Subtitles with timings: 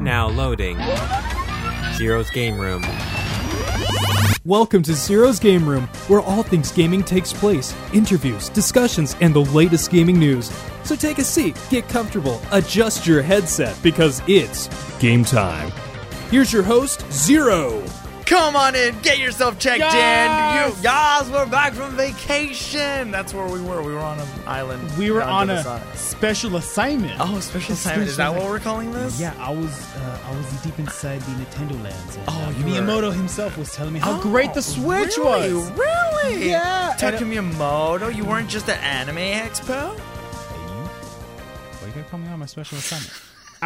[0.00, 0.78] Now loading.
[1.94, 2.84] Zero's Game Room.
[4.44, 9.40] Welcome to Zero's Game Room, where all things gaming takes place interviews, discussions, and the
[9.40, 10.52] latest gaming news.
[10.84, 15.72] So take a seat, get comfortable, adjust your headset, because it's game time.
[16.30, 17.82] Here's your host, Zero.
[18.26, 20.72] Come on in, get yourself checked Yes!
[20.72, 20.76] in.
[20.76, 23.12] You, guys, we're back from vacation.
[23.12, 23.82] That's where we were.
[23.82, 24.82] We were on an island.
[24.98, 25.96] We were on a side.
[25.96, 27.20] special assignment.
[27.20, 28.08] oh special assignment.
[28.10, 29.20] Is that what we're calling this?
[29.20, 32.16] Yeah, I was uh, I was deep inside the Nintendo lands.
[32.16, 35.16] And, Oh, uh, you were- Miyamoto himself was telling me how Oh, great the Switch
[35.18, 35.54] really?
[35.54, 35.70] was.
[35.70, 36.50] Really?
[36.50, 38.12] Yeah, and- Takumi Miyamoto.
[38.12, 39.94] You weren't just at Anime Expo.
[39.96, 40.82] Hey, you?
[40.82, 43.12] Why you gotta call me on my special assignment?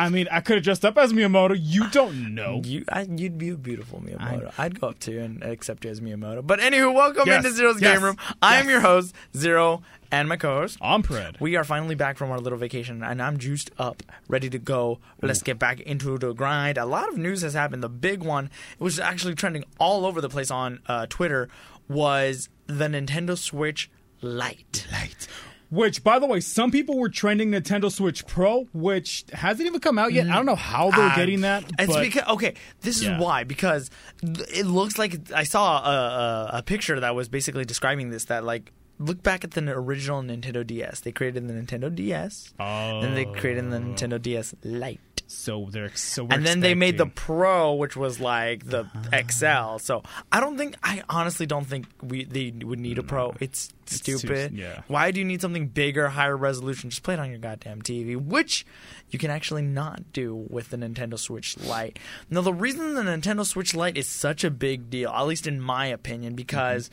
[0.00, 1.59] I mean, I could have dressed up as Miyamoto.
[1.60, 2.62] You don't know.
[2.64, 4.50] You, I, you'd be a beautiful Miyamoto.
[4.56, 6.46] i would go up to you and accept you as Miyamoto.
[6.46, 8.16] But anywho, welcome Yes, into Zero's yes, Game Room.
[8.40, 10.78] I am your host, Zero, and my co-host.
[10.80, 11.38] I'm Pred.
[11.38, 15.00] We are finally back from our little vacation, and I'm juiced up, ready to go.
[15.20, 16.78] Let's get back into the grind.
[16.78, 17.82] A lot of news has happened.
[17.82, 21.51] The big one, it was actually trending all over the place on uh, Twitter,
[21.88, 23.90] was the Nintendo Switch
[24.23, 24.87] Lite.
[24.90, 25.29] Light.
[25.71, 29.99] Which, by the way, some people were trending Nintendo Switch Pro, which hasn't even come
[29.99, 30.29] out yet.
[30.29, 31.65] I don't know how they're Uh, getting that.
[31.79, 33.15] It's but because okay, this Yeah.
[33.16, 33.88] is why because
[34.23, 38.24] it looks like I saw a, a, a picture that was basically describing this.
[38.24, 41.01] That like look back at the original Nintendo DS.
[41.01, 45.01] They created the Nintendo DS, then they created the Nintendo DS Lite.
[45.30, 46.24] So they're so.
[46.24, 49.23] We're and then they made the Pro, which was like the ah.
[49.28, 49.78] XL.
[49.78, 53.34] So I don't think, I honestly don't think we they would need a Pro.
[53.38, 54.52] It's too- stupid.
[54.52, 54.82] yeah.
[54.88, 56.90] Why do you need something bigger, higher resolution?
[56.90, 58.66] Just play it on your goddamn TV, which
[59.10, 62.01] you can actually not do with the Nintendo Switch Lite.
[62.28, 65.60] Now, the reason the Nintendo Switch Lite is such a big deal, at least in
[65.60, 66.91] my opinion, because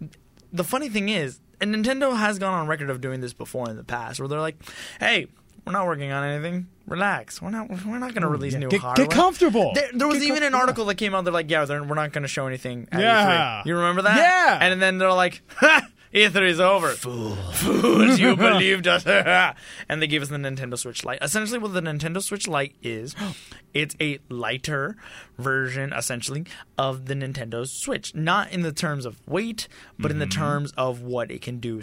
[0.00, 0.06] mm-hmm.
[0.52, 3.76] the funny thing is, and Nintendo has gone on record of doing this before in
[3.76, 4.56] the past, where they're like,
[4.98, 5.26] "Hey,
[5.66, 6.66] we're not working on anything.
[6.86, 7.40] Relax.
[7.40, 7.68] We're not.
[7.70, 8.32] We're not going to hmm.
[8.32, 9.72] release new Get, hardware." get comfortable.
[9.74, 10.60] There, there was Get even an comfortable.
[10.60, 11.24] article that came out.
[11.24, 13.62] They're like, "Yeah, they're, we're not going to show anything." At Yeah.
[13.62, 13.66] E3.
[13.66, 14.16] you remember that?
[14.16, 14.58] Yeah.
[14.60, 19.04] And then they're like, ha, "E3 is over." Fool, fools, you believed us.
[19.88, 21.18] and they gave us the Nintendo Switch Lite.
[21.22, 23.14] Essentially, what the Nintendo Switch Lite is,
[23.74, 24.96] it's a lighter
[25.38, 26.44] version, essentially,
[26.76, 28.14] of the Nintendo Switch.
[28.14, 29.68] Not in the terms of weight,
[29.98, 30.40] but in the Mm-hmm.
[30.40, 31.80] terms of what it can do.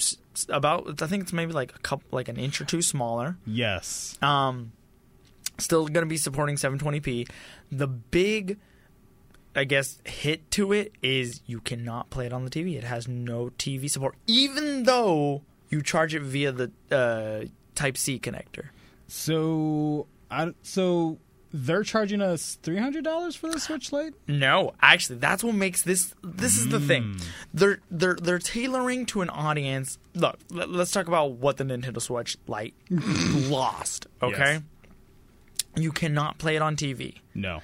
[0.49, 3.37] About, I think it's maybe like a couple, like an inch or two smaller.
[3.45, 4.17] Yes.
[4.21, 4.71] Um,
[5.57, 7.27] still going to be supporting 720p.
[7.71, 8.57] The big,
[9.57, 12.77] I guess, hit to it is you cannot play it on the TV.
[12.77, 17.45] It has no TV support, even though you charge it via the uh,
[17.75, 18.67] Type C connector.
[19.07, 21.17] So, I, so
[21.51, 24.13] they're charging us three hundred dollars for the Switch Lite.
[24.27, 26.13] No, actually, that's what makes this.
[26.23, 27.19] This is the thing.
[27.53, 29.97] They're they're they're tailoring to an audience.
[30.13, 34.07] Look, let, us talk about what the Nintendo Switch Lite lost.
[34.21, 34.61] Okay, Yes.
[35.75, 37.15] you cannot play it on TV.
[37.33, 37.61] No.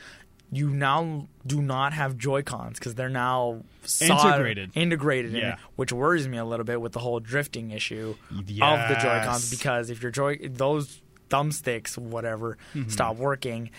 [0.56, 3.62] You now do not have Joy Cons because they're now
[4.02, 4.72] Integrated.
[4.76, 5.54] integrated, in Yeah.
[5.54, 8.54] it, which worries me a little bit with the whole drifting issue of the
[9.02, 12.90] Joy Cons because if your Joy those thumbsticks whatever Mm-hmm.
[12.90, 13.72] stop working,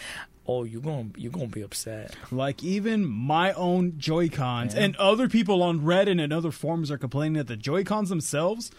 [0.47, 2.15] oh you going to you gonna be upset.
[2.31, 6.99] Like even my own Joy Cons and other people on Reddit and other forums are
[6.99, 8.71] complaining that the Joy Cons themselves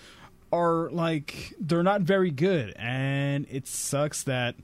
[0.51, 4.55] are like they're not very good, and it sucks that.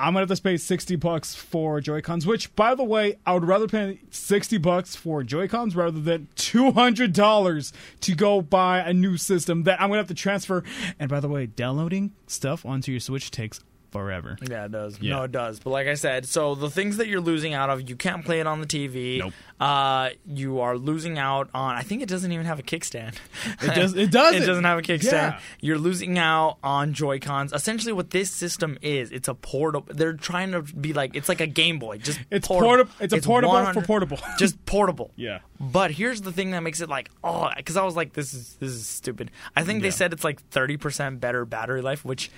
[0.00, 3.34] I'm gonna have to pay sixty bucks for Joy Cons, which, by the way, I
[3.34, 8.40] would rather pay sixty bucks for Joy Cons rather than two hundred dollars to go
[8.40, 10.64] buy a new system that I'm gonna have to transfer.
[10.98, 13.60] And by the way, downloading stuff onto your Switch takes
[13.90, 14.36] forever.
[14.42, 15.00] Yeah, it does.
[15.00, 15.16] Yeah.
[15.16, 15.60] No, it does.
[15.60, 18.40] But like I said, so the things that you're losing out of, you can't play
[18.40, 19.18] it on the TV.
[19.18, 19.32] Nope.
[19.60, 21.76] Uh, you are losing out on.
[21.76, 23.14] I think it doesn't even have a kickstand.
[23.60, 23.94] It does.
[23.94, 24.34] It does.
[24.42, 25.12] it doesn't have a kickstand.
[25.12, 25.40] Yeah.
[25.60, 27.52] You're losing out on Joy Cons.
[27.52, 29.92] Essentially, what this system is, it's a portable.
[29.92, 32.68] They're trying to be like it's like a Game Boy, just It's portable.
[32.68, 32.92] portable.
[33.00, 34.18] It's a portable for portable.
[34.38, 35.10] just portable.
[35.16, 35.40] Yeah.
[35.60, 38.54] But here's the thing that makes it like oh, because I was like, this is
[38.60, 39.30] this is stupid.
[39.54, 42.30] I think they said it's like thirty percent better battery life, which.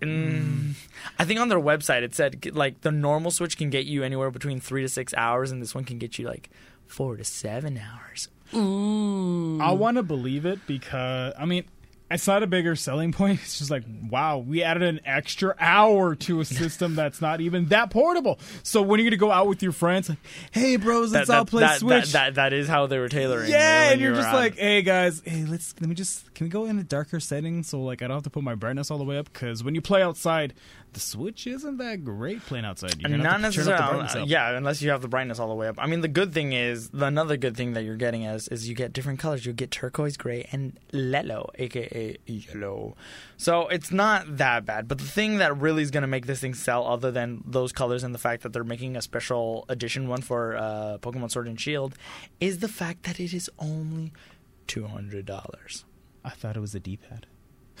[0.00, 0.74] Mm,
[1.18, 4.30] I think on their website it said like the normal Switch can get you anywhere
[4.30, 6.50] between three to six hours, and this one can get you like
[6.86, 8.28] four to seven hours.
[8.54, 11.64] Ooh, I want to believe it because I mean,
[12.10, 13.40] it's not a bigger selling point.
[13.42, 17.66] It's just like, wow, we added an extra hour to a system that's not even
[17.66, 18.38] that portable.
[18.62, 20.18] So when are you're gonna go out with your friends, like,
[20.50, 22.12] hey bros, let's that, all play that, Switch.
[22.12, 23.50] That, that, that is how they were tailoring.
[23.50, 26.50] yeah, and you you're just like, hey guys, hey, let's let me just can we
[26.50, 28.98] go in a darker setting so like I don't have to put my brightness all
[28.98, 30.54] the way up because when you play outside,
[30.92, 33.00] the Switch isn't that great playing outside.
[33.00, 34.22] You're not have to turn up the necessarily.
[34.24, 34.28] up.
[34.30, 35.76] yeah, unless you have the brightness all the way up.
[35.78, 38.74] I mean, the good thing is another good thing that you're getting is is you
[38.74, 39.46] get different colors.
[39.46, 42.96] You get turquoise, gray, and lelo, aka a yellow.
[43.36, 44.88] So it's not that bad.
[44.88, 47.72] But the thing that really is going to make this thing sell, other than those
[47.72, 51.48] colors and the fact that they're making a special edition one for uh, Pokemon Sword
[51.48, 51.94] and Shield,
[52.40, 54.12] is the fact that it is only
[54.66, 55.84] two hundred dollars.
[56.24, 57.26] I thought it was the D-pad.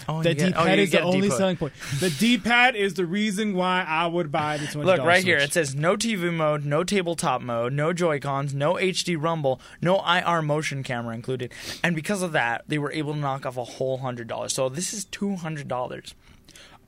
[0.08, 1.36] Oh, The you D-pad oh, is the only D-pad.
[1.38, 1.72] selling point.
[2.00, 4.86] The D-pad is the reason why I would buy the twenty.
[4.86, 5.38] Look right here.
[5.38, 10.00] It says no TV mode, no tabletop mode, no Joy Cons, no HD Rumble, no
[10.04, 11.52] IR motion camera included.
[11.82, 14.52] And because of that, they were able to knock off a whole hundred dollars.
[14.52, 16.14] So this is two hundred dollars.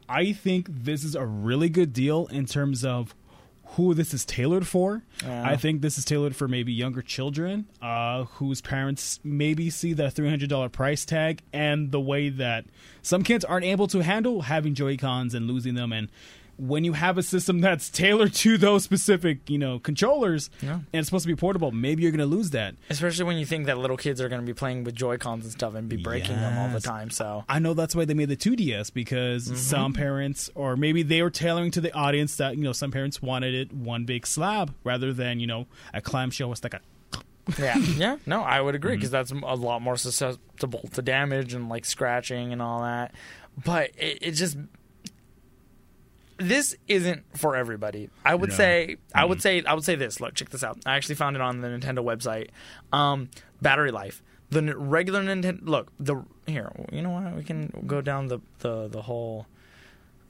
[0.08, 3.14] I think this is a really good deal in terms of
[3.76, 5.02] who this is tailored for.
[5.24, 10.04] I think this is tailored for maybe younger children uh, whose parents maybe see the
[10.04, 12.64] $300 price tag and the way that
[13.02, 16.08] some kids aren't able to handle having Joy-Cons and losing them and
[16.68, 20.74] when you have a system that's tailored to those specific, you know, controllers Yeah.
[20.74, 22.76] and it's supposed to be portable, maybe you're going to lose that.
[22.88, 25.44] Especially when you think that little kids are going to be playing with Joy Cons
[25.44, 27.10] and stuff and be breaking them all the time.
[27.10, 29.56] So I know that's why they made the 2DS because Mm-hmm.
[29.56, 33.20] some parents, or maybe they were tailoring to the audience that you know some parents
[33.20, 36.80] wanted it one big slab rather than you know a clamshell with like a.
[37.58, 38.16] yeah, yeah.
[38.24, 39.40] No, I would agree because Mm-hmm.
[39.40, 43.12] that's a lot more susceptible to damage and like scratching and all that.
[43.64, 44.56] But it, it just
[46.38, 48.10] this isn't for everybody.
[48.24, 48.56] I would No.
[48.56, 50.20] say I would say I would say this.
[50.20, 50.78] Look, check this out.
[50.86, 52.48] I actually found it on the Nintendo website.
[52.92, 53.30] Um,
[53.60, 54.22] battery life.
[54.50, 55.60] The n- regular Nintendo.
[55.62, 56.70] Look, the here.
[56.92, 57.34] You know what?
[57.36, 59.46] We can go down the the the whole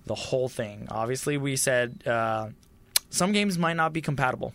[0.06, 0.86] the whole thing.
[0.90, 2.48] Obviously, we said uh,
[3.12, 4.52] some games might not be compatible.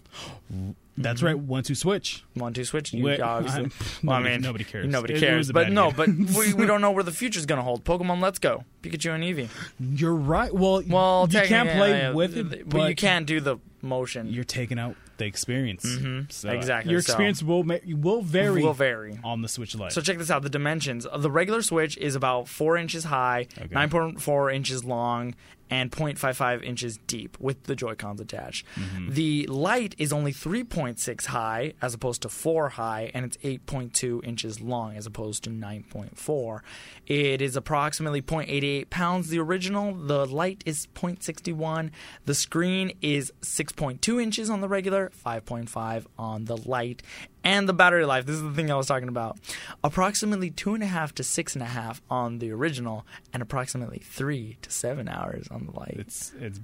[0.99, 1.37] That's right.
[1.37, 2.23] One two switch.
[2.33, 2.91] One two switch.
[2.91, 3.61] You Wait, obviously.
[3.61, 3.71] I'm-
[4.03, 4.87] well, I nobody- mean, nobody cares.
[4.87, 5.51] Nobody It- it cares.
[5.51, 6.07] But no, but
[6.37, 7.83] we, we don't know where the future's gonna hold.
[7.85, 9.49] Pokemon Let's Go, Pikachu and Eevee.
[9.79, 10.51] You're right.
[10.51, 13.57] Well, Well, you can't play yeah, yeah, with it, th- but you can't do the
[13.83, 14.27] motion.
[14.33, 15.85] You're taking out the experience.
[15.85, 19.19] Mhm, So exactly, Your so- experience will ma- will vary will vary.
[19.23, 19.91] on the Switch Lite.
[19.91, 20.41] So check this out.
[20.41, 21.05] The dimensions.
[21.15, 23.67] The regular Switch is about four inches high, Okay.
[23.71, 25.35] nine point four inches long,
[25.69, 28.65] and 0.55 inches deep with the Joy Cons attached.
[28.75, 29.13] Mm-hmm.
[29.13, 34.61] The Lite is only 3.6 high as opposed to 4 high, and it's 8.2 inches
[34.61, 36.59] long as opposed to 9.4.
[37.05, 39.29] It is approximately 0.88 pounds.
[39.29, 41.91] The original, the Lite is 0.61.
[42.25, 47.01] The screen is 6.2 inches on the regular, 5.5 on the Lite.
[47.47, 49.37] And the battery life, this is the thing I was talking about.
[49.83, 53.99] Approximately two and a half to six and a half on the original, and approximately
[53.99, 55.95] three to seven hours on the Lite.
[55.97, 56.59] it's it's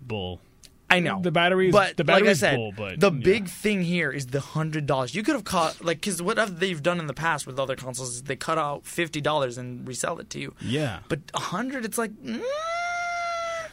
[0.00, 0.40] bull.
[0.88, 3.20] I know the battery is- but the like I said, full, but, the yeah.
[3.24, 5.14] big thing here is the hundred dollars.
[5.14, 7.76] You could have caught like because what have they've done in the past with other
[7.76, 10.54] consoles is they cut out fifty dollars and resell it to you.
[10.60, 11.00] Yeah.
[11.08, 12.42] But a hundred, it's like mm,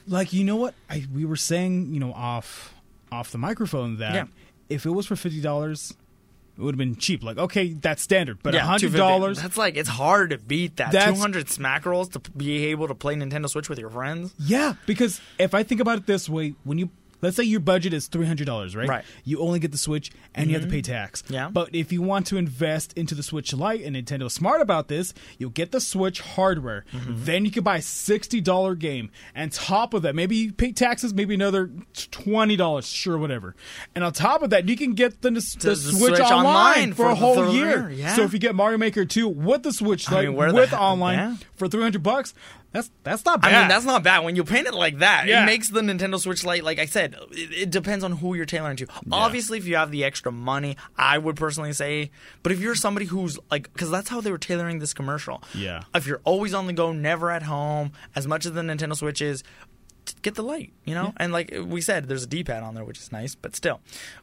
[0.08, 2.74] like you know what I we were saying you know off
[3.12, 4.26] off the microphone that Yeah.
[4.70, 5.94] if it was for fifty dollars
[6.60, 8.98] it would have been cheap like okay that's standard but a yeah, hundred $250.
[8.98, 10.92] dollars That's like it's hard to beat that.
[10.92, 14.34] Two hundred smack rolls to be able to play Nintendo Switch with your friends.
[14.38, 16.90] yeah because if I think about it this way when you
[17.22, 19.04] let's say your budget is three hundred dollars right Right.
[19.04, 19.20] Mm-hmm.
[19.30, 21.50] you only get the Switch and you have to pay tax Yeah.
[21.50, 25.14] but if you want to invest into the Switch Lite and Nintendo's smart about this
[25.38, 27.26] you'll get the Switch hardware Mm-hmm.
[27.26, 30.72] then you can buy a sixty dollar game and top of that maybe you pay
[30.72, 31.70] taxes maybe another
[32.10, 33.56] twenty dollars sure whatever
[33.96, 36.94] and on top of that you can get the, the, the Switch, Switch online, online
[36.94, 38.16] for, for a whole year year, yeah.
[38.16, 40.56] so if you get Mario Maker 2 with the Switch I Lite mean, where the
[40.56, 41.36] with online yeah.
[41.56, 42.34] for 300 bucks
[42.72, 45.26] that's that's not I bad mean, that's not bad when you paint it like that.
[45.28, 45.44] Yeah.
[45.44, 48.46] It makes the Nintendo Switch Lite, like I said, it, it depends on who you're
[48.46, 48.88] tailoring to.
[49.12, 52.12] Obviously, if you have the extra money, I would personally say.
[52.44, 55.42] But if you're somebody who's like, because that's how they were tailoring this commercial.
[55.56, 55.84] Yeah.
[55.96, 59.22] If you're always on the go, never at home, as much as the Nintendo Switch
[59.22, 59.44] is,
[60.22, 61.14] get the Lite, you know.
[61.18, 63.82] And like we said, there's a D-pad on there, which is nice, but still.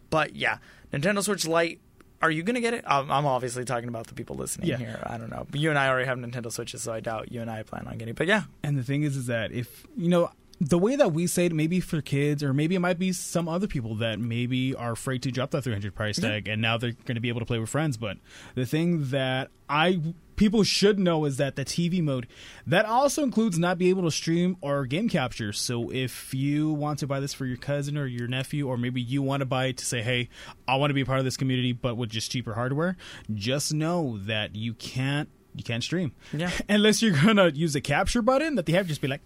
[0.08, 0.58] But yeah,
[0.92, 1.80] Nintendo Switch Lite.
[2.22, 2.84] Are you gonna get it?
[2.86, 4.76] I'm I'm obviously talking about the people listening Yeah.
[4.78, 5.00] here.
[5.06, 5.46] I don't know.
[5.50, 7.86] But you and I already have Nintendo Switches, so I doubt you and I plan
[7.86, 8.12] on getting.
[8.12, 8.16] it.
[8.16, 11.26] But yeah, And the thing is, is that if you know the way that we
[11.26, 14.74] say it, maybe for kids, or maybe it might be some other people that maybe
[14.74, 17.28] are afraid to drop that three hundred price tag, and now they're going to be
[17.28, 17.96] able to play with friends.
[17.96, 18.16] But
[18.54, 20.00] the thing that I
[20.36, 22.26] people should know is that the TV mode
[22.66, 25.52] that also includes not be able to stream or game capture.
[25.52, 29.00] So if you want to buy this for your cousin or your nephew, or maybe
[29.00, 30.28] you want to buy it to say, "Hey,
[30.68, 32.96] I want to be a part of this community, but with just cheaper hardware,"
[33.34, 35.28] just know that you can't.
[35.54, 36.50] You can't stream, Yeah.
[36.68, 39.22] Unless you're gonna use a capture button that they have, just be like,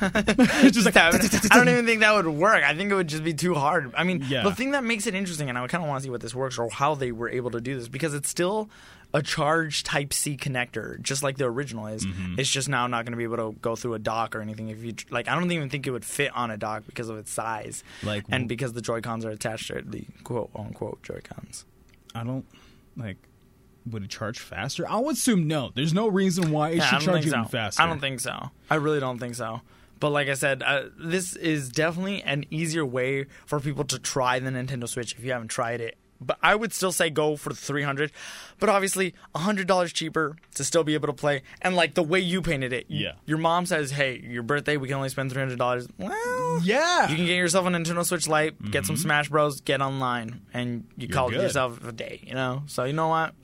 [0.70, 2.62] just like, I don't even think that would work.
[2.62, 3.92] I think it would just be too hard.
[3.96, 4.42] I mean, Yeah.
[4.42, 6.34] the thing that makes it interesting, and I kind of want to see what this
[6.34, 8.68] works or how they were able to do this, because it's still
[9.12, 12.04] a charge Type C connector, just like the original is.
[12.04, 12.38] Mm-hmm.
[12.40, 14.68] It's just now not going to be able to go through a dock or anything.
[14.70, 17.16] If you like, I don't even think it would fit on a dock because of
[17.18, 21.20] its size, Like, and because the Joy Cons are attached to the quote unquote Joy
[21.22, 21.64] Cons.
[22.14, 22.44] I don't
[22.96, 23.18] like.
[23.88, 24.84] would it charge faster?
[24.88, 25.70] I would assume no.
[25.74, 27.82] There's no reason why it Yeah, should charge think even faster.
[27.82, 28.50] I don't think so.
[28.68, 29.60] I really don't think so.
[30.00, 34.38] But like I said, uh, this is definitely an easier way for people to try
[34.38, 35.96] the Nintendo Switch if you haven't tried it.
[36.20, 38.10] But I would still say go for the 300.
[38.58, 41.42] But obviously, $100 cheaper to still be able to play.
[41.60, 43.12] And like the way you painted it, Yeah.
[43.26, 45.88] your mom says, hey, your birthday, we can only spend $300.
[45.98, 47.10] Well, Yeah.
[47.10, 50.84] you can get yourself a Nintendo Switch Lite, get some Smash Bros, get online, and
[50.96, 52.62] you call it yourself a day, you know?
[52.66, 53.34] So, you know what?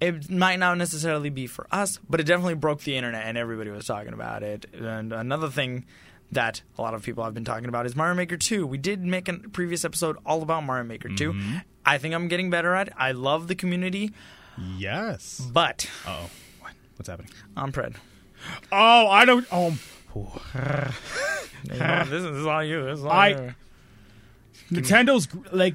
[0.00, 3.70] It might not necessarily be for us, but it definitely broke the internet and everybody
[3.70, 4.66] was talking about it.
[4.72, 5.86] And another thing
[6.30, 8.66] that a lot of people have been talking about is Mario Maker 2.
[8.66, 11.32] We did make a previous episode all about Mario Maker 2.
[11.32, 11.56] Mm-hmm.
[11.84, 12.94] I think I'm getting better at it.
[12.96, 14.12] I love the community,
[14.76, 15.40] yes.
[15.52, 16.28] but Oh,
[16.60, 16.72] what?
[16.96, 17.30] What's happening?
[17.56, 17.96] I'm pred.
[18.70, 19.46] Oh, I don't.
[19.50, 19.76] Oh,
[21.64, 22.84] You know, this, is, this is all you.
[22.84, 23.54] This is all I- you.
[24.70, 25.74] Nintendo's like.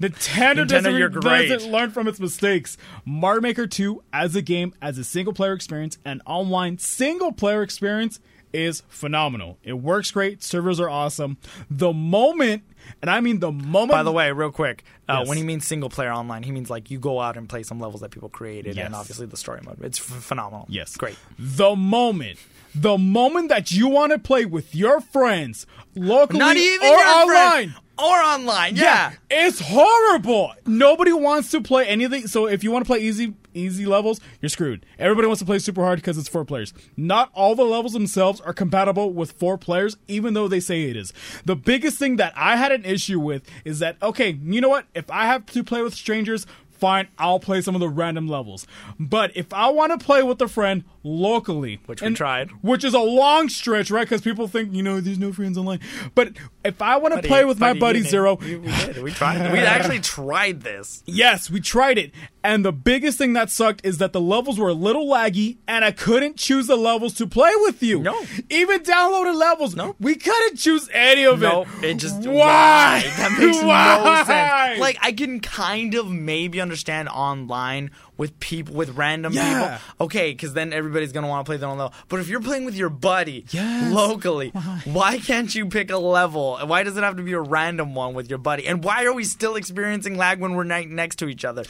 [0.00, 1.48] Nintendo, Nintendo, doesn't, you're great.
[1.48, 2.76] doesn't learn from its mistakes.
[3.04, 7.62] Mario Maker 2 as a game, as a single player experience, and online single player
[7.62, 8.20] experience
[8.52, 9.58] is phenomenal.
[9.62, 10.42] It works great.
[10.42, 11.36] Servers are awesome.
[11.70, 12.62] The moment,
[13.02, 13.90] and I mean the moment.
[13.90, 15.28] By the way, real quick, uh, Yes.
[15.28, 17.78] when he means single player online, he means like you go out and play some
[17.78, 18.86] levels that people created, Yes.
[18.86, 19.78] and obviously the story mode.
[19.82, 20.66] It's f- phenomenal.
[20.70, 20.96] Yes.
[20.96, 21.16] great.
[21.38, 22.38] The moment.
[22.80, 27.70] The moment that you want to play with your friends locally Not even or online.
[27.70, 27.74] friend.
[27.98, 28.76] or online.
[28.76, 29.12] Yeah.
[29.30, 30.52] it's horrible.
[30.66, 32.26] Nobody wants to play anything.
[32.28, 34.86] So if you want to play easy easy levels, you're screwed.
[35.00, 36.72] Everybody wants to play super hard because it's four players.
[36.96, 40.96] Not all the levels themselves are compatible with four players, even though they say it
[40.96, 41.12] is.
[41.44, 44.86] The biggest thing that I had an issue with is that okay, you know what?
[44.94, 46.46] If I have to play with strangers.
[46.78, 48.66] Fine, I'll play some of the random levels.
[49.00, 52.50] But if I want to play with a friend locally, Which we and- tried.
[52.62, 54.02] which is a long stretch, right?
[54.08, 55.80] Because people think you know there's no friends online.
[56.14, 56.32] But
[56.64, 58.02] if I want to play with my buddy.
[58.02, 59.02] Zero, We, we did.
[59.02, 59.52] We tried.
[59.52, 61.02] We actually tried this.
[61.06, 62.12] Yes, we tried it.
[62.44, 65.84] And the biggest thing that sucked is that the levels were a little laggy and
[65.84, 67.98] I couldn't choose the levels to play with you.
[68.00, 68.24] No.
[68.48, 69.74] Even downloaded levels.
[69.76, 69.96] No.
[70.00, 71.84] We couldn't choose any of No, it.
[71.84, 73.02] it just Why?
[73.16, 74.67] That makes no Why?
[74.80, 79.78] Like I can kind of maybe understand online with people with random Yeah.
[79.78, 80.06] people.
[80.06, 81.94] Okay, because then everybody's gonna want to play their own level.
[82.08, 83.92] But if you're playing with your buddy Yes.
[83.92, 84.50] locally,
[84.84, 86.58] why can't you pick a level?
[86.64, 88.66] Why does it have to be a random one with your buddy?
[88.66, 91.64] And why are we still experiencing lag when we're ni- next to each other?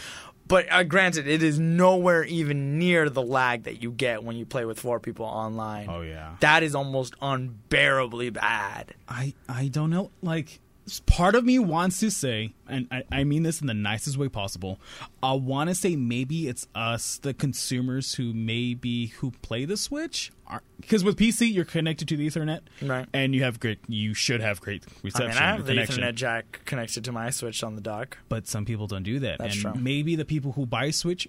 [0.46, 4.46] But uh, granted, it is nowhere even near the lag that you get when you
[4.46, 5.88] play with four people online.
[5.90, 6.36] Oh, yeah.
[6.40, 8.94] that is almost unbearably bad.
[9.08, 10.10] I I don't know.
[10.22, 10.60] Like
[11.06, 14.28] part of me wants to say, and I, I mean this in the nicest way
[14.28, 14.78] possible.
[15.22, 20.32] I want to say maybe it's us, the consumers, who maybe who play the Switch,
[20.80, 23.06] because with PC you're connected to the Ethernet, Right.
[23.12, 23.78] And you have great.
[23.88, 25.28] You should have great I reception.
[25.30, 26.02] mean, I have the connection.
[26.02, 28.18] Ethernet jack connected to my Switch on the dock.
[28.28, 29.38] but some people don't do that.
[29.38, 29.82] That's and true.
[29.82, 31.28] maybe the people who buy Switch,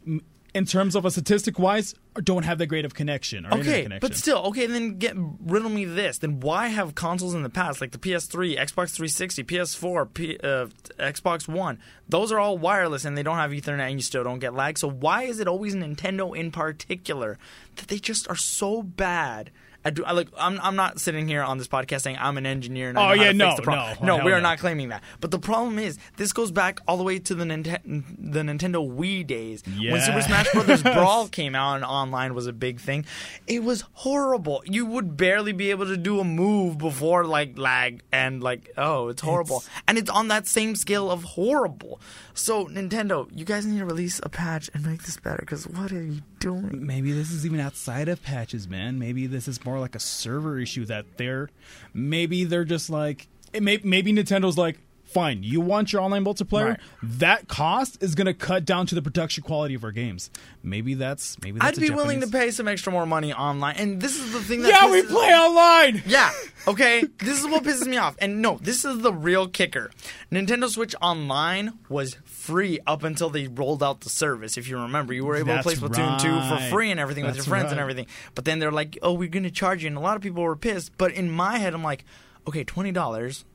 [0.54, 3.46] in terms of a statistic wise, don't have that great of connection.
[3.46, 4.00] Or Okay, connection.
[4.02, 6.18] but still, okay, then get riddle me this.
[6.18, 10.68] Then why have consoles in the past, like the PS3, Xbox 360, PS4, P, uh,
[11.00, 11.80] Xbox One?
[12.08, 14.78] Those are all wireless and they don't have Ethernet and you still don't get lag.
[14.78, 17.38] So why is it always Nintendo in particular
[17.76, 19.52] that they just are so bad?
[19.90, 22.46] I do, I, like, I'm, I'm not sitting here on this podcast saying I'm an
[22.46, 24.50] engineer and I Oh, yeah, no, no, no, we are no.
[24.50, 25.02] not claiming that.
[25.20, 28.88] But the problem is, this goes back all the way to the, Ninte- the Nintendo
[28.88, 33.04] Wii days when Super Smash Brothers Brawl came out and online was a big thing.
[33.48, 34.62] It was horrible.
[34.66, 39.08] You would barely be able to do a move before like lag and like oh,
[39.08, 39.64] it's horrible.
[39.88, 42.00] and it's on that same scale of horrible.
[42.36, 45.92] So Nintendo, you guys need to release a patch and make this better cuz what
[45.92, 46.86] are you doing?
[46.86, 48.98] maybe this is even outside of patches, man.
[49.00, 51.50] Maybe this is more like a server issue that they're
[51.94, 54.80] maybe they're just like it may, maybe Nintendo's like
[55.10, 56.70] fine, you want your online multiplayer?
[56.70, 56.80] Right.
[57.04, 60.30] That cost is going to cut down to the production quality of our games.
[60.64, 63.76] Maybe that's maybe that's I'd be willing to pay some extra more money online.
[63.78, 66.04] And this is the thing that Yeah, we play online.
[66.10, 66.32] Yeah.
[66.68, 67.04] Okay.
[67.20, 68.16] this is what pisses me off.
[68.20, 69.92] And no, this is the real kicker.
[70.32, 74.58] Nintendo Switch Online was free up until they rolled out the service.
[74.58, 77.26] If you remember, you were able That's to play Splatoon 2 for free and everything
[77.26, 78.08] with your That's friends and everything.
[78.36, 80.44] But then they're like, "Oh, we're going to charge you." And a lot of people
[80.44, 80.98] were pissed.
[80.98, 82.06] But in my head, I'm like,
[82.48, 83.46] "Okay, twenty dollars."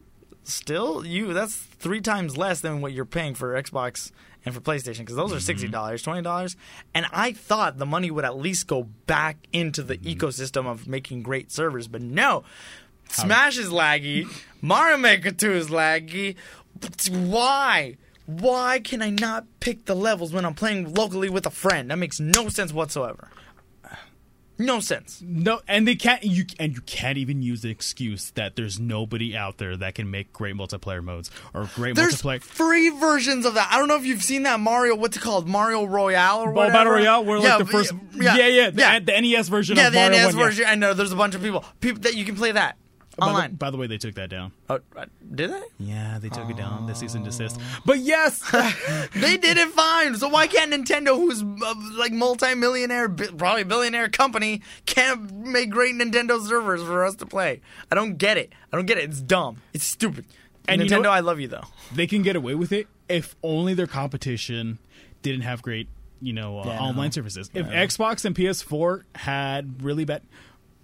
[0.44, 4.10] Still, you that's three times less than what you're paying for Xbox
[4.44, 5.44] and for PlayStation because those are mm-hmm.
[5.44, 6.56] sixty dollars, twenty dollars,
[6.94, 10.18] and I thought the money would at least go back into the mm-hmm.
[10.20, 12.44] ecosystem of making great servers, but no.
[13.10, 14.26] Smash is laggy.
[14.62, 16.36] Mario Maker 2 is laggy.
[16.80, 17.96] But why?
[18.26, 21.90] Why can I not pick the levels when I'm playing locally with a friend?
[21.90, 23.28] That makes no sense whatsoever.
[24.56, 25.20] No sense.
[25.24, 26.22] No, and they can't.
[26.22, 30.10] You and you can't even use the excuse that there's nobody out there that can
[30.10, 32.42] make great multiplayer modes or great There's multiplayer.
[32.42, 33.68] free versions of that.
[33.72, 34.94] I don't know if you've seen that Mario.
[34.94, 35.48] What's it called?
[35.48, 36.72] Mario Royale or whatever.
[36.72, 38.98] Battle Royale, where like the first, yeah, yeah, yeah.
[39.00, 40.44] The, the NES version Yeah, of the Mario NES 1, yeah.
[40.44, 40.64] version.
[40.68, 41.64] I know there's a bunch of people.
[41.80, 42.76] People that you can play that
[43.16, 44.52] By the- By the way, they took that down.
[44.68, 45.62] Oh, uh, did they?
[45.78, 46.86] Yeah, they took it down.
[46.86, 47.60] The cease and desist.
[47.84, 48.40] But yes,
[49.14, 50.16] They did it fine.
[50.16, 55.94] So why can't Nintendo, who's uh, like multi-millionaire, bi- probably billionaire company, can't make great
[55.94, 57.60] Nintendo servers for us to play?
[57.90, 58.52] I don't get it.
[58.72, 59.04] I don't get it.
[59.04, 59.58] It's dumb.
[59.72, 60.24] It's stupid.
[60.66, 61.10] And you Nintendo, know?
[61.10, 61.64] I love you though.
[61.94, 64.78] they can get away with it if only their competition
[65.22, 65.88] didn't have great,
[66.22, 67.50] you know, uh, Yeah, online services.
[67.52, 70.22] If Xbox and PS4 had really bad.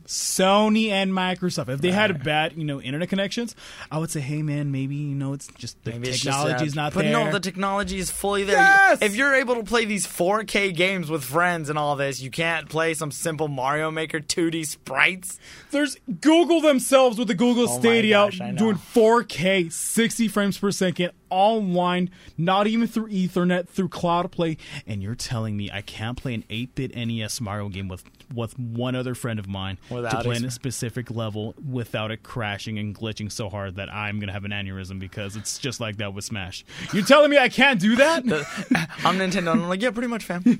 [0.07, 3.55] Sony and Microsoft, if they had bad, you know, internet connections,
[3.91, 6.77] I would say, hey man, maybe you know it's just the Maybe it's just, technology's
[6.77, 7.13] uh, not but there.
[7.13, 8.57] no, the technology is fully there.
[8.57, 8.99] Yes!
[9.03, 12.69] If you're able to play these 4K games with friends and all this, you can't
[12.69, 15.39] play some simple Mario Maker 2D sprites.
[15.71, 18.59] There's Google themselves with the Google Oh my Stadia gosh, I know.
[18.59, 24.57] doing 4K, 60 frames per second online, not even through Ethernet, through Cloud Play,
[24.87, 28.95] and you're telling me I can't play an 8-bit NES Mario game with with one
[28.95, 32.95] other friend of mine Without to play in a specific level without it crashing and
[32.95, 36.25] glitching so hard that I'm gonna have an aneurysm because it's just like that with
[36.25, 36.65] Smash.
[36.93, 38.25] You're telling me I can't do that?
[39.05, 40.43] I'm Nintendo, and I'm like, yeah, pretty much, fam.
[40.47, 40.57] yeah,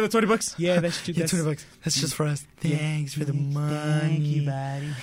[0.00, 0.54] the 20 bucks.
[0.58, 1.66] Yeah, that's, that's bucks.
[1.82, 2.46] That's just for us.
[2.58, 4.00] Thanks for the money.
[4.00, 4.94] Thank you, buddy.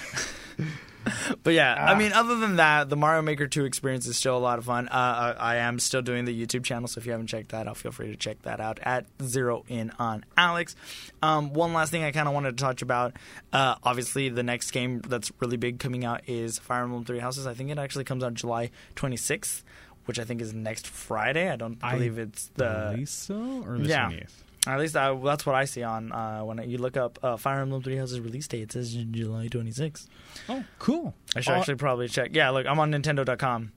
[1.44, 4.40] But yeah, I mean, other than that, the Mario Maker 2 experience is still a
[4.40, 4.88] lot of fun.
[4.88, 7.68] Uh, I, I am still doing the YouTube channel, so if you haven't checked that
[7.68, 10.76] out, feel free to check that out at Zero In on Alex.
[11.22, 13.14] Um, one last thing I kind of wanted to touch about.
[13.52, 17.48] Uh, obviously, the next game that's really big coming out is Fire Emblem Three Houses.
[17.48, 19.64] I think it actually comes out July 26th,
[20.06, 21.50] which I think is next Friday.
[21.50, 24.10] I don't I believe it's the believe so or the yeah.
[24.10, 24.32] 20th?
[24.68, 27.62] At least I, that's what I see on uh, when you look up uh, Fire
[27.62, 28.62] Emblem Three Houses release date.
[28.62, 30.06] It says July 26th.
[30.50, 31.16] Oh, cool.
[31.36, 32.30] I should Uh, actually probably check.
[32.34, 33.72] Yeah, look, I'm on Nintendo.com.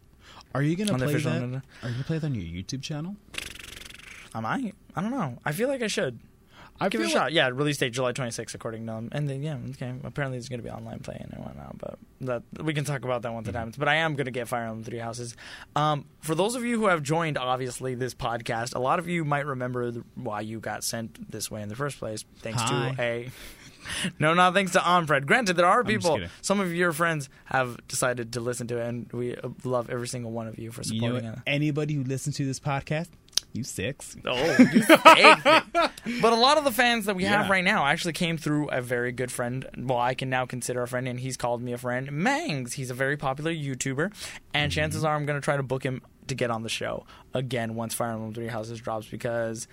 [0.55, 1.23] Are you gonna On play that?
[1.23, 1.63] Nintendo.
[1.83, 3.17] Are you gonna play that on your YouTube channel?
[4.35, 4.75] I might.
[4.95, 5.39] I don't know.
[5.45, 6.19] I feel like I should
[6.81, 7.33] I give it a shot.
[7.33, 9.09] Yeah, release date July 26th, according to them.
[9.13, 9.93] And then yeah, okay.
[10.03, 11.79] Apparently, there's going to be online playing and whatnot.
[11.79, 13.57] But that we can talk about that once Mm-hmm.
[13.57, 13.77] it happens.
[13.77, 15.37] But I am going to get Fire Emblem Three Houses.
[15.77, 19.25] Um, for those of you who have joined, obviously this podcast, a lot of you
[19.25, 22.25] might remember the, why you got sent this way in the first place.
[22.39, 22.95] Thanks Hi.
[22.97, 23.31] to a.
[24.19, 25.27] No, not thanks to Onfred.
[25.27, 26.19] Granted, there are people.
[26.41, 30.31] Some of your friends have decided to listen to it, and we love every single
[30.31, 31.39] one of you for You know, supporting it.
[31.47, 33.09] anybody who listens to this podcast,
[33.55, 34.17] you six.
[34.25, 34.83] Oh, you.
[36.21, 37.53] But a lot of the fans that we have Yeah.
[37.53, 39.67] right now actually came through a very good friend.
[39.77, 42.11] Well, I can now consider a friend, and he's called me a friend.
[42.13, 42.75] Mangs.
[42.75, 44.13] He's a very popular YouTuber,
[44.53, 44.75] and mm-hmm.
[44.75, 47.75] chances are I'm going to try to book him to get on the show again
[47.75, 49.69] once Fire Emblem Three Houses drops because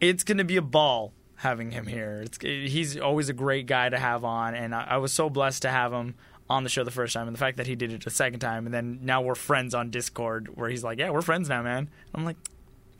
[0.00, 2.22] it's going to be a ball having him here.
[2.24, 5.62] It's, he's always a great guy to have on, and I, I was so blessed
[5.62, 6.14] to have him
[6.50, 8.40] on the show the first time, and the fact that he did it a second
[8.40, 11.62] time, and then now we're friends on Discord, where he's like, "Yeah, we're friends now,
[11.62, 12.36] man." I'm like,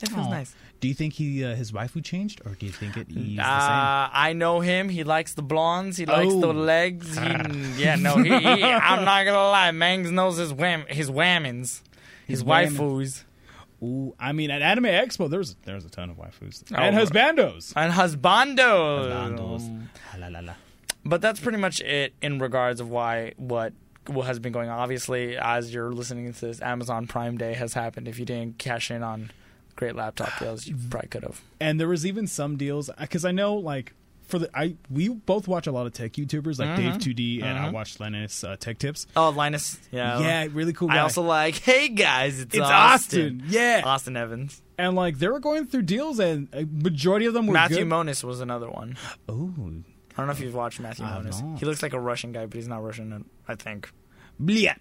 [0.02, 0.30] "That feels Aw.
[0.30, 3.36] nice." Do you think he uh, his waifu changed, or do you think it he's
[3.36, 4.88] the Uh, I know him.
[4.88, 5.96] He likes the blondes.
[5.96, 6.50] He likes the Oh.
[6.50, 7.16] legs.
[7.16, 7.22] He,
[7.82, 9.70] yeah, no, he, he- I'm not gonna lie.
[9.70, 11.82] Mangs knows his wham, his whammons,
[12.26, 13.24] his, His whammon- waifus.
[13.82, 17.72] Ooh, I mean, at Anime Expo, there's there's a ton of waifus Oh, and husbandos.
[17.76, 19.08] and husbandos.
[19.10, 19.86] Husbandos.
[20.18, 20.54] La, la, la.
[21.04, 23.72] But that's pretty much it in regards of why what
[24.06, 24.78] what has been going on.
[24.78, 28.06] Obviously, as you're listening to this, Amazon Prime Day has happened.
[28.08, 29.30] If you didn't cash in on
[29.76, 31.40] great laptop deals, you probably could have.
[31.60, 33.92] And there was even some deals because I know like
[34.26, 37.58] for the I we both watch a lot of tech YouTubers like Dave 2D and
[37.58, 39.06] I watch Linus uh, Tech Tips.
[39.16, 39.78] Oh, Linus.
[39.90, 40.20] Yeah.
[40.20, 40.96] Yeah, really cool guy.
[40.96, 41.56] I also like.
[41.72, 43.40] Hey guys, it's, it's Austin.
[43.40, 43.42] Austin.
[43.48, 44.62] Yeah, Austin Evans.
[44.78, 47.88] and like they were going through deals and a majority of them were Matthew good.
[47.88, 48.96] Moniz was another one.
[49.28, 51.42] oh, I don't know if you've watched Matthew I Moniz.
[51.58, 53.24] He looks like a Russian guy, but he's not Russian.
[53.48, 53.90] I think.
[54.42, 54.76] Blia.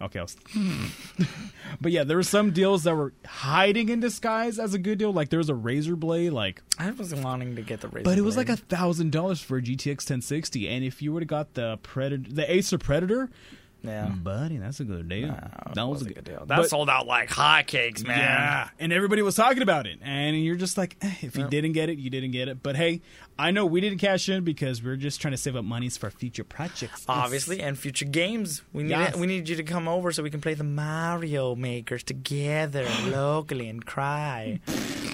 [0.00, 0.20] Okay,
[1.80, 5.12] but yeah, there were some deals that were hiding in disguise as a good deal.
[5.12, 8.04] Like there was a Razer Blade, like, I was wanting to get the Razer.
[8.04, 10.68] but it was like a thousand dollars for a GTX 1060.
[10.68, 13.30] And if you would have got the Predator, the Acer Predator,
[13.86, 14.08] yeah.
[14.08, 15.28] buddy, that's a good deal.
[15.28, 16.44] That, that was, a good deal.
[16.46, 18.18] That but- sold out like hotcakes, man.
[18.18, 21.50] Yeah, and everybody was talking about it, and you're just like, eh, if you Yep.
[21.50, 22.62] didn't get it, you didn't get it.
[22.62, 23.00] But hey,
[23.38, 26.10] I know we didn't cash in because we're just trying to save up monies for
[26.10, 27.04] future projects.
[27.08, 28.62] Obviously, and future games.
[28.72, 29.16] We need Yes.
[29.16, 33.68] we need you to come over so we can play the Mario Makers together locally
[33.68, 34.60] and cry.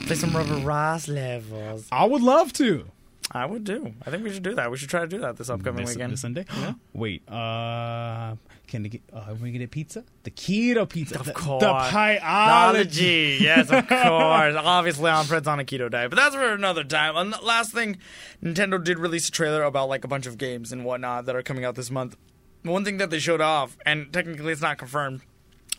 [0.07, 1.87] play some Rubber Ross levels.
[1.93, 2.87] I would love to.
[3.35, 3.95] I would do.
[4.07, 4.71] I think we should do that.
[4.71, 6.13] We should try to do that this upcoming this, weekend.
[6.13, 6.45] this Sunday.
[6.93, 9.01] Wait, uh, can they get?
[9.13, 10.05] Uh, we get pizza?
[10.25, 11.63] The keto pizza, Of the, course.
[11.63, 13.39] the pieology.
[13.41, 14.55] Yes, of course.
[14.57, 17.17] Obviously, on Fred's on a keto diet, but that's for another time.
[17.17, 17.99] And the last thing,
[18.43, 21.43] Nintendo did release a trailer about like a bunch of games and whatnot that are
[21.43, 22.17] coming out this month.
[22.65, 25.23] One thing that they showed off, and technically it's not confirmed,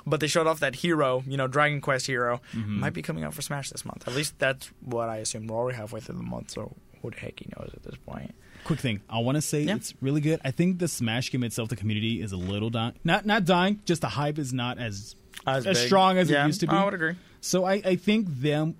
[0.06, 2.80] but they showed off that Hero, you know, Dragon Quest Hero, Mm-hmm.
[2.80, 4.08] might be coming out for Smash this month.
[4.08, 5.48] At least that's what I assume.
[5.48, 8.34] We're already halfway through the month, so who the heck he knows at this point.
[8.64, 9.76] Quick thing, I want to say Yeah.
[9.76, 10.40] it's really good.
[10.44, 12.94] I think the Smash game itself, the community is a little dying.
[13.04, 16.48] Not not dying, just the hype is not as As, as strong as Yeah, it
[16.48, 16.74] used to be.
[16.74, 17.16] I would agree.
[17.42, 18.76] So I, I think them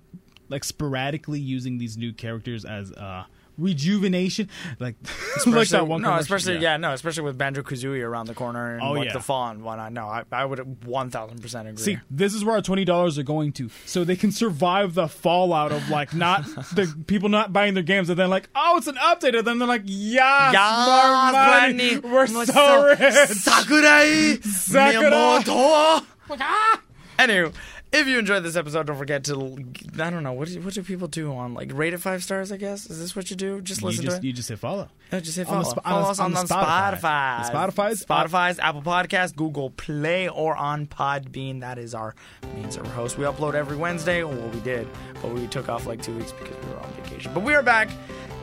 [0.48, 3.24] like sporadically using these new characters as uh
[3.58, 4.48] rejuvenation,
[4.80, 4.96] like
[5.46, 6.02] like that one.
[6.02, 6.76] no, especially yeah.
[6.76, 9.12] no, especially with Banjo Kazooie around the corner and Oh, like yeah.
[9.12, 9.92] the fall and whatnot.
[9.92, 11.82] No, I, I would one thousand percent agree.
[11.82, 15.08] See, this is where our twenty dollars are going to, so they can survive the
[15.08, 18.86] fallout of like not the people not buying their games, and then like, oh, it's
[18.86, 20.50] an update, and then they're like, yeah,
[20.86, 23.14] more money, we're Mo- so rich.
[23.28, 25.10] Sakurai, Sakura.
[25.10, 26.04] Miyamoto.
[26.40, 26.80] Ah!
[27.18, 27.52] Anyway,
[27.94, 29.56] if you enjoyed this episode, don't forget to
[29.98, 32.52] I don't know what do, what do people do on like rate it five stars?
[32.52, 33.60] I guess is this what you do?
[33.60, 34.26] Just You listen just to it.
[34.26, 34.88] you just hit follow.
[35.12, 35.74] No, just hit on follow.
[35.74, 37.50] the on follow the- us on, on on Spotify.
[37.50, 41.60] Spotify, Spotify's- Spotify's, Apple Podcasts, Google Play, or on Podbean.
[41.60, 42.14] That is our
[42.54, 43.16] main server host.
[43.18, 44.22] We upload every Wednesday.
[44.24, 44.88] Well, we did,
[45.22, 47.32] but we took off like two weeks because we were on vacation.
[47.32, 47.88] But we are back.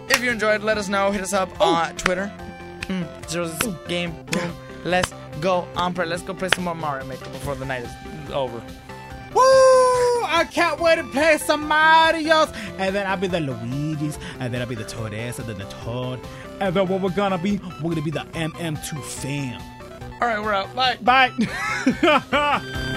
[0.10, 1.12] If you enjoyed, let us know.
[1.12, 2.32] Hit us up on Twitter.
[2.84, 4.54] Mm, Zero's game room.
[4.84, 5.94] Let's go on.
[5.94, 8.62] Let's go play some more Mario Maker before the night is over.
[10.32, 12.50] I can't wait to play some Mario's.
[12.78, 15.66] And then I'll be the Luigi's, and then I'll be the Toadette, and then the
[15.66, 16.20] Toad.
[16.60, 19.62] And then what we're gonna be, we're gonna be the MM2 fam.
[20.22, 20.74] All right, we're out.
[20.76, 20.98] Bye.
[21.02, 21.32] Bye.